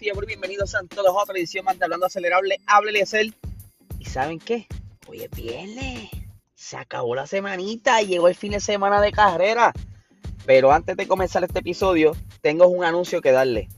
[0.00, 3.34] Bienvenidos a todos a otra edición más de Hablando Acelerable, háblele a él.
[3.98, 4.66] ¿Y saben qué?
[5.06, 5.30] Hoy es
[6.54, 9.72] se acabó la semanita, llegó el fin de semana de carrera.
[10.46, 13.68] Pero antes de comenzar este episodio, tengo un anuncio que darle.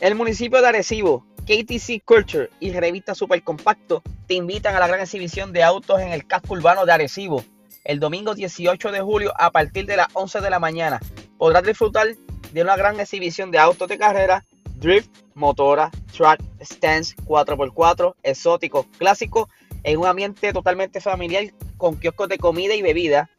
[0.00, 5.00] El municipio de Arecibo, KTC Culture y Revista Super Compacto te invitan a la gran
[5.00, 7.44] exhibición de autos en el casco urbano de Arecibo
[7.84, 11.00] el domingo 18 de julio a partir de las 11 de la mañana.
[11.38, 12.08] Podrás disfrutar
[12.52, 14.44] de una gran exhibición de autos de carrera,
[14.80, 19.48] drift, motora, track, stands, 4x4, exóticos, clásicos,
[19.82, 21.44] en un ambiente totalmente familiar
[21.76, 23.30] con kioscos de comida y bebida.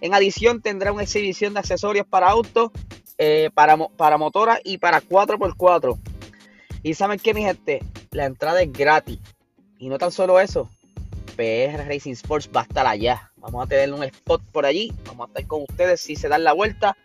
[0.00, 2.70] En adición tendrá una exhibición de accesorios para autos,
[3.16, 3.76] eh, para,
[4.18, 5.98] motoras y para 4x4.
[6.82, 9.18] Y saben que mi gente, la entrada es gratis.
[9.78, 10.68] Y no tan solo eso,
[11.36, 13.30] PR Racing Sports va a estar allá.
[13.36, 14.92] Vamos a tener un spot por allí.
[15.06, 16.96] Vamos a estar con ustedes si se dan la vuelta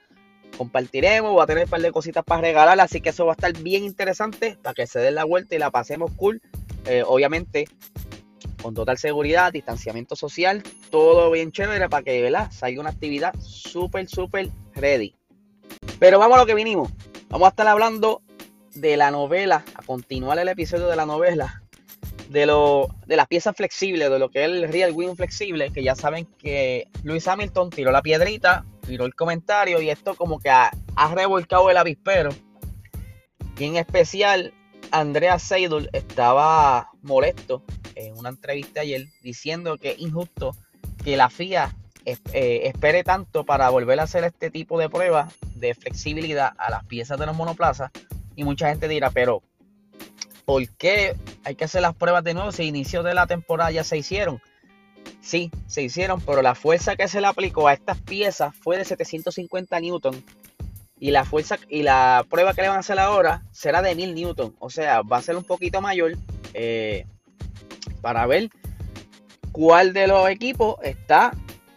[0.58, 3.36] compartiremos, va a tener un par de cositas para regalar, así que eso va a
[3.36, 6.42] estar bien interesante para que se den la vuelta y la pasemos cool.
[6.86, 7.66] Eh, obviamente,
[8.62, 12.52] con total seguridad, distanciamiento social, todo bien chévere para que ¿verdad?
[12.52, 15.16] salga una actividad súper, súper ready.
[16.00, 16.90] Pero vamos a lo que vinimos.
[17.30, 18.22] Vamos a estar hablando
[18.76, 21.64] de la novela, a continuar el episodio de la novela,
[22.30, 25.84] de, lo, de las piezas flexibles, de lo que es el Real Wing flexible, que
[25.84, 30.50] ya saben que Luis Hamilton tiró la piedrita, tiró el comentario y esto como que
[30.50, 30.72] ha,
[31.14, 32.30] revolcado el avispero.
[33.58, 34.54] Y en especial,
[34.92, 37.64] Andrea Seidel estaba molesto
[37.96, 40.56] en una entrevista ayer diciendo que es injusto
[41.04, 41.76] que la FIA
[42.06, 46.84] eh, espere tanto para volver a hacer este tipo de pruebas de flexibilidad a las
[46.86, 47.92] piezas de los monoplazas.
[48.36, 49.44] Y mucha gente dirá, pero
[50.46, 53.84] ¿por qué hay que hacer las pruebas de nuevo si inicio de la temporada ya
[53.84, 54.42] se hicieron?
[55.24, 58.84] Sí, se hicieron, pero la fuerza que se le aplicó a estas piezas fue de
[58.84, 60.22] 750 newton.
[61.00, 64.16] Y la fuerza y la prueba que le van a hacer ahora será de 1000
[64.16, 66.18] newton, o sea, va a ser un poquito mayor
[66.54, 67.06] eh,
[68.02, 68.50] para ver
[69.54, 71.32] cuál de los equipos está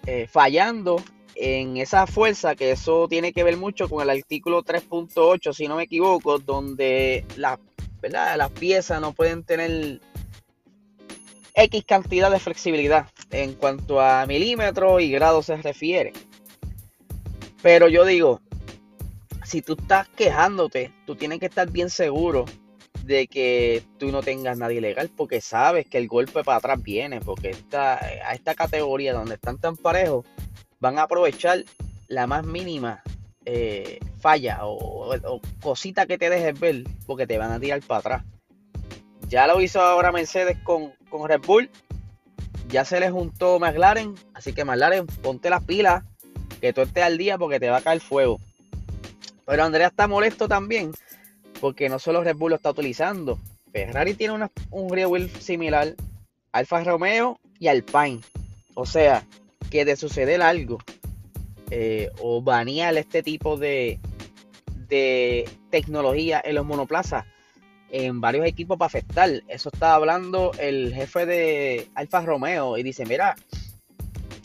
[0.06, 1.02] eh, fallando
[1.36, 5.76] en esa fuerza, que eso tiene que ver mucho con el artículo 3.8, si no
[5.76, 7.60] me equivoco, donde la,
[8.02, 10.00] las piezas no pueden tener
[11.56, 16.12] X cantidad de flexibilidad en cuanto a milímetros y grados se refiere.
[17.62, 18.42] Pero yo digo,
[19.44, 22.44] si tú estás quejándote, tú tienes que estar bien seguro
[23.04, 27.20] de que tú no tengas nada ilegal porque sabes que el golpe para atrás viene,
[27.20, 30.26] porque esta, a esta categoría donde están tan parejos
[30.78, 31.64] van a aprovechar
[32.08, 33.02] la más mínima
[33.46, 38.00] eh, falla o, o, cosita que te dejes ver porque te van a tirar para
[38.00, 38.24] atrás.
[39.28, 41.68] Ya lo hizo ahora Mercedes con, con Red Bull.
[42.68, 44.14] Ya se le juntó McLaren.
[44.34, 46.04] Así que McLaren, ponte las pilas.
[46.60, 48.38] Que tú estés al día porque te va a caer fuego.
[49.44, 50.92] Pero Andrea está molesto también.
[51.60, 53.38] Porque no solo Red Bull lo está utilizando.
[53.72, 55.94] Ferrari tiene un rear wheel similar.
[56.52, 58.20] Alfa Romeo y Alpine.
[58.74, 59.24] O sea,
[59.70, 60.78] que de suceder algo.
[61.70, 63.98] Eh, o banear este tipo de,
[64.88, 67.24] de tecnología en los monoplazas
[67.90, 69.30] en varios equipos para afectar.
[69.48, 73.36] Eso estaba hablando el jefe de Alfa Romeo y dice, mira,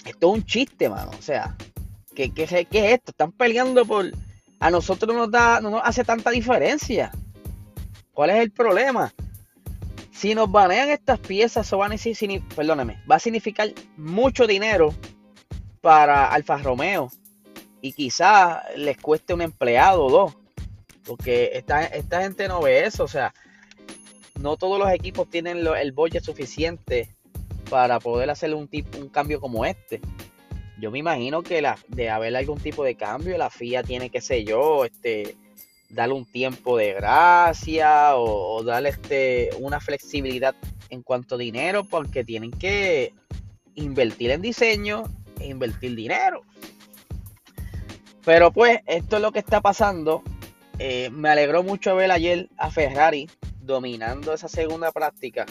[0.06, 1.12] esto es un chiste, mano.
[1.18, 1.56] O sea,
[2.16, 3.12] ¿qué, qué, qué es esto?
[3.12, 4.06] Están peleando por...
[4.60, 7.12] A nosotros no nos, da, no nos hace tanta diferencia.
[8.14, 9.12] ¿Cuál es el problema?
[10.12, 14.94] Si nos banean estas piezas, eso va a, perdóname, va a significar mucho dinero
[15.82, 17.10] para Alfa Romeo.
[17.82, 20.36] Y quizás les cueste un empleado o dos.
[21.12, 23.04] Porque esta, gente no ve eso.
[23.04, 23.34] O sea,
[24.40, 27.10] no todos los equipos tienen el budget suficiente
[27.70, 30.00] para poder hacer un, tipo, un cambio como este.
[30.80, 34.22] Yo me imagino que la, de haber algún tipo de cambio, la FIA tiene, que
[34.22, 35.36] sé yo, este,
[35.90, 40.56] darle un tiempo de gracia o, darle este, una flexibilidad
[40.88, 43.14] en cuanto a dinero, porque tienen que
[43.76, 45.04] invertir en diseño
[45.42, 46.44] e invertir dinero.
[48.24, 50.24] Pero pues esto es lo que está pasando
[50.80, 53.30] eh, me alegró mucho ver ayer a Ferrari
[53.60, 55.46] dominando esa segunda práctica.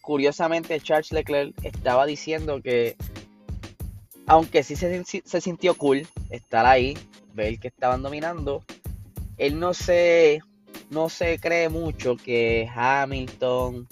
[0.00, 2.96] Curiosamente, Charles Leclerc estaba diciendo que,
[4.26, 6.96] aunque sí se, sintió cool estar ahí,
[7.34, 8.64] ver que estaban dominando,
[9.36, 10.40] él no se,
[10.90, 13.86] no se cree mucho que Hamilton,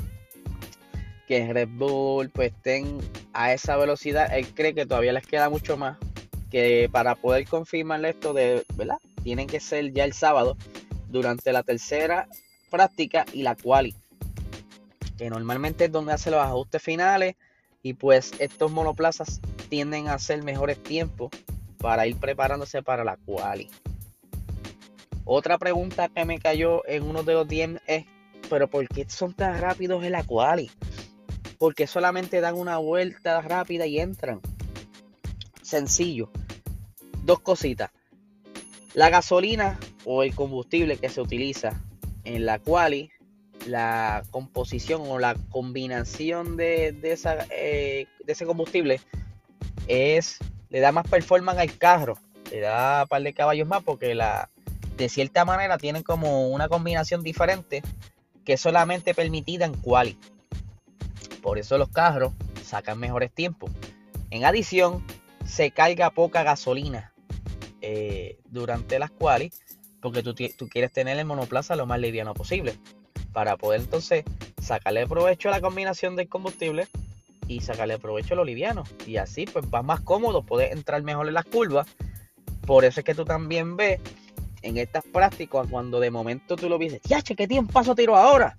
[1.27, 2.99] que Red Bull, pues estén
[3.33, 4.35] a esa velocidad.
[4.37, 5.99] Él cree que todavía les queda mucho más
[6.51, 8.99] que para poder confirmarle esto de, ¿verdad?
[9.29, 10.57] Tienen que ser ya el sábado
[11.11, 12.29] durante la tercera
[12.71, 13.95] práctica y la quali.
[15.19, 17.37] Que normalmente es donde hace los ajustes finales
[17.83, 21.29] y pues estos monoplazas tienden a hacer mejores tiempos
[21.77, 23.69] para ir preparándose para la quali.
[25.27, 28.07] Otra pregunta que me cayó en uno de los DM es,
[28.49, 30.71] pero ¿por qué son tan rápidos en la quali?
[31.59, 34.41] Porque solamente dan una vuelta rápida y entran.
[35.61, 36.31] Sencillo.
[37.25, 37.91] Dos cositas.
[38.99, 41.81] La gasolina o el combustible que se utiliza
[42.25, 43.13] en la quali,
[43.65, 46.89] la composición o la combinación de,
[47.53, 49.01] eh, de ese combustible
[49.87, 52.19] es le da más performance al carro,
[52.51, 54.51] le da un par de caballos más porque la,
[54.97, 57.85] de cierta manera tienen como una combinación diferente
[58.45, 60.19] que es solamente permitida en quali.
[61.41, 62.33] Por eso los carros
[62.65, 63.71] sacan mejores tiempos.
[64.31, 65.07] En adición,
[65.47, 67.13] se carga poca gasolina
[67.81, 69.53] eh, durante las quali
[70.01, 72.75] porque tú, tú, quieres tener el monoplaza lo más liviano posible
[73.33, 74.25] para poder entonces
[74.61, 76.87] sacarle provecho a la combinación del combustible
[77.47, 81.29] y sacarle provecho a lo liviano y así pues va más cómodo, puedes entrar mejor
[81.29, 81.87] en las curvas
[82.69, 83.99] por eso es que tú también ves
[84.61, 88.59] en estas prácticas cuando de momento tú lo dices, ya, ¿qué tiempo paso tiro ahora?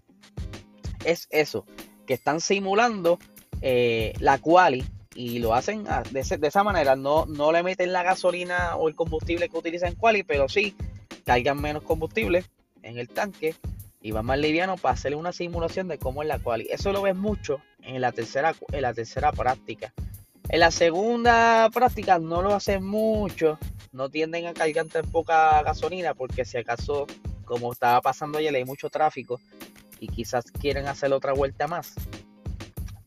[1.05, 1.65] Es eso,
[2.07, 3.19] que están simulando
[3.61, 4.83] eh, la quali
[5.15, 6.95] y lo hacen de, esa manera.
[6.95, 10.75] No, no le meten la gasolina o el combustible que utilizan en quali, pero sí
[11.25, 12.45] cargan menos combustible
[12.83, 13.55] en el tanque
[14.01, 16.67] y va más liviano para hacerle una simulación de cómo es la quali.
[16.69, 19.93] Eso lo ves mucho en la tercera, en la tercera práctica.
[20.47, 23.59] En la segunda práctica no lo hacen mucho,
[23.91, 27.05] no tienden a cargar tan poca gasolina porque si acaso,
[27.45, 29.39] como estaba pasando ayer, hay mucho tráfico
[29.99, 31.93] y quizás quieren hacer otra vuelta más,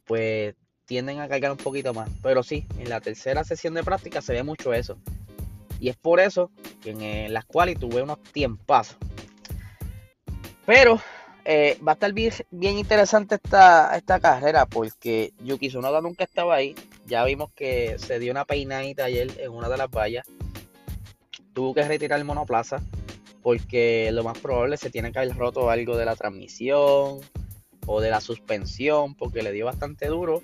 [0.05, 0.55] pues
[0.87, 2.09] tienden a cargar un poquito más.
[2.23, 4.99] Pero sí, en la tercera sesión de práctica se ve mucho eso.
[5.81, 6.51] Y es por eso
[6.81, 8.97] que en las cuales tuve unos tiempazos.
[10.65, 11.01] Pero
[11.45, 12.33] eh, va a estar bien,
[12.79, 16.75] interesante esta, esta carrera porque Yuki Tsunoda nunca estaba ahí.
[17.07, 20.27] Ya vimos que se dio una peinadita ayer en una de las vallas.
[21.53, 22.81] Tuvo que retirar el monoplaza
[23.43, 27.21] porque lo más probable se tiene que haber roto algo de la transmisión
[27.87, 30.43] o de la suspensión porque le dio bastante duro.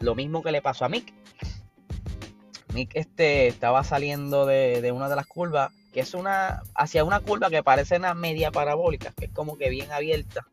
[0.00, 1.12] Lo mismo que le pasó a Mick.
[2.74, 7.20] Mick este, estaba saliendo de, de una de las curvas que es una hacia una
[7.20, 10.44] curva que parece una media parabólica, que es como que bien abierta.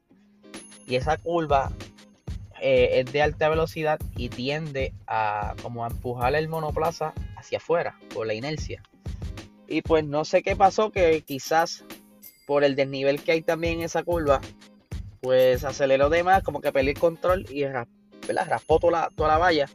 [0.85, 1.71] Y esa curva
[2.61, 7.97] eh, es de alta velocidad y tiende a como a empujar el monoplaza hacia afuera
[8.13, 8.83] por la inercia.
[9.67, 11.85] Y pues no sé qué pasó, que quizás
[12.45, 14.41] por el desnivel que hay también en esa curva,
[15.21, 19.37] pues aceleró de más, como que perdió el control y raspó toda la, toda la
[19.37, 19.69] valla.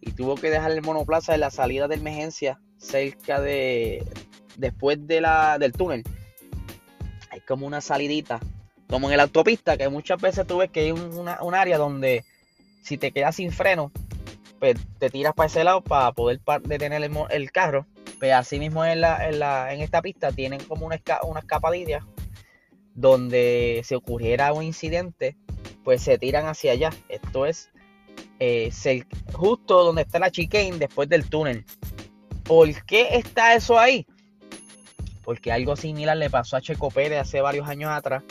[0.00, 4.04] Y tuvo que dejar el monoplaza en la salida de emergencia cerca de,
[4.56, 6.02] después de la, del túnel,
[7.30, 8.40] hay como una salidita,
[8.88, 12.24] como en la autopista, que muchas veces tú ves que hay un, área donde
[12.82, 13.92] si te quedas sin freno,
[14.58, 17.86] pues te tiras para ese lado para poder detener el, carro.
[18.18, 22.04] Pues así mismo en, la, en, la, en esta pista tienen como una, una escapadilla
[22.94, 25.36] donde si ocurriera un incidente,
[25.84, 26.90] pues se tiran hacia allá.
[27.08, 27.70] Esto es
[28.38, 28.70] eh,
[29.32, 31.64] justo donde está la chicane después del túnel.
[32.44, 34.06] ¿Por qué está eso ahí?
[35.22, 38.22] porque algo similar le pasó a Checo Pérez hace varios años atrás,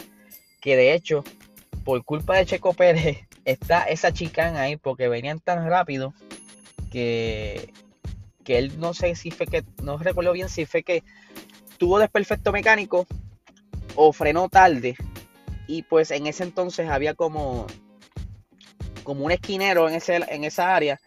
[0.60, 1.24] que de hecho,
[1.84, 6.13] por culpa de Checo Pérez, está esa chicana ahí, porque venían tan rápido
[6.91, 7.74] que,
[8.44, 11.03] que él no sé si fue que, no recuerdo bien si fue que
[11.77, 13.08] tuvo desperfecto mecánico
[14.03, 14.96] o frenó tarde,
[15.67, 17.67] y pues en ese entonces había como,
[19.03, 21.00] como un esquinero en, ese, en esa área,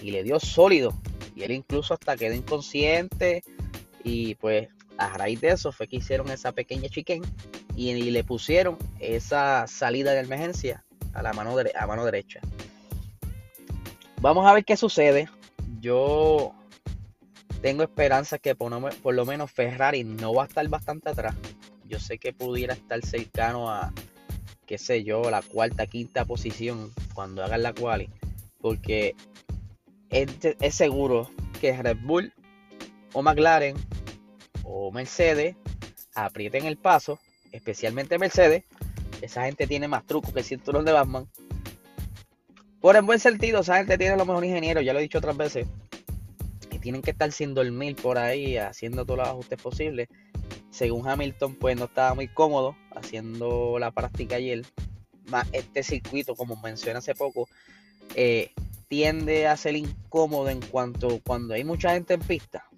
[0.00, 0.94] y le dio sólido,
[1.34, 3.42] y él incluso hasta quedó inconsciente,
[4.02, 7.22] y pues a raíz de eso fue que hicieron esa pequeña chicken
[7.76, 12.40] y, le pusieron esa salida de emergencia a la mano, a mano derecha.
[14.20, 15.28] Vamos a ver qué sucede.
[15.80, 16.52] Yo
[17.62, 21.36] tengo esperanza que por, por, lo menos Ferrari no va a estar bastante atrás.
[21.88, 23.92] Yo sé que pudiera estar cercano a,
[24.66, 28.10] qué sé yo, la cuarta, quinta posición cuando hagan la quali.
[28.60, 29.16] Porque
[30.10, 30.28] es,
[30.60, 31.30] es seguro
[31.60, 32.32] que Red Bull
[33.12, 33.76] o McLaren
[34.62, 35.56] o Mercedes
[36.14, 37.18] aprieten el paso,
[37.52, 38.64] especialmente Mercedes.
[39.22, 41.26] Esa gente tiene más truco que el cinturón de Batman.
[42.80, 45.36] Por en buen sentido, esa gente tiene los mejores ingenieros, ya lo he dicho otras
[45.36, 45.66] veces.
[46.70, 50.08] Y tienen que estar sin dormir por ahí, haciendo todos los ajustes posibles.
[50.78, 54.64] Según Hamilton, pues no estaba muy cómodo haciendo la práctica ayer.
[55.52, 57.48] Este circuito, como mencioné hace poco,
[58.14, 58.52] eh,
[58.86, 62.68] tiende a ser incómodo en cuanto cuando hay mucha gente en pista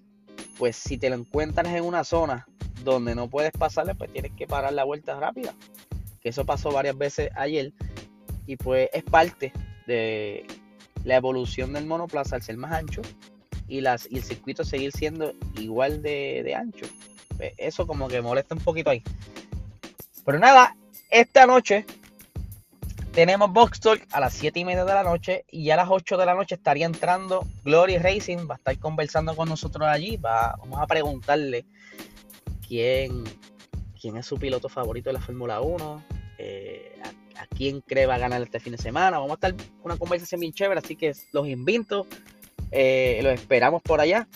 [0.61, 2.47] pues si te lo encuentras en una zona
[2.83, 5.55] donde no puedes pasarle, pues tienes que parar la vuelta rápida.
[6.21, 7.73] Que eso pasó varias veces ayer.
[8.45, 9.51] Y pues es parte
[9.87, 10.45] de
[11.03, 13.01] la evolución del monoplaza al ser más ancho
[13.67, 16.85] y, las, y el circuito seguir siendo igual de, ancho.
[17.41, 19.01] Pues, eso como que molesta un poquito ahí.
[20.23, 20.75] Pero nada,
[21.09, 21.87] esta noche
[23.13, 26.17] tenemos Box Talk a las 7 y media de la noche y a las 8
[26.17, 30.55] de la noche estaría entrando Glory Racing, va a estar conversando con nosotros allí, va,
[30.59, 31.65] vamos a preguntarle
[32.67, 33.23] quién,
[33.99, 36.05] quién es su piloto favorito de la Fórmula 1,
[36.37, 36.95] eh,
[37.37, 40.41] a, quién cree va a ganar este fin de semana, vamos a estar una conversación
[40.41, 42.05] bien chévere, así que los invito,
[42.69, 44.27] eh, los esperamos por allá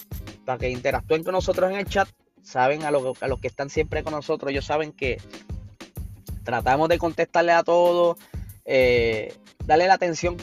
[0.44, 2.10] para que interactúen con nosotros en el chat,
[2.46, 5.18] saben a, a los que están siempre con nosotros, ellos saben que
[6.44, 8.18] tratamos de contestarle a todos
[8.66, 9.34] eh,
[9.66, 10.38] darle la atención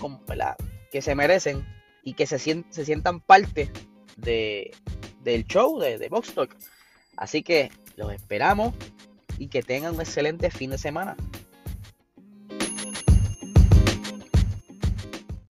[0.90, 1.66] que se merecen
[2.04, 3.70] y que se, se sientan parte
[4.16, 4.72] de,
[5.22, 6.56] del show de, de Box Talk.
[7.16, 8.74] Así que los esperamos
[9.38, 11.16] y que tengan un excelente fin de semana.